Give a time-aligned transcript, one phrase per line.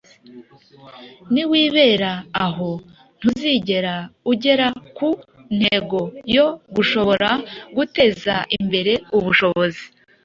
[1.33, 2.11] Niwibera
[2.45, 2.71] aho,
[3.19, 3.95] ntuzigera
[4.31, 5.09] ugera ku
[5.57, 5.99] ntego
[6.35, 7.29] yo gushobora
[7.75, 9.83] guteza imbere ubushobozi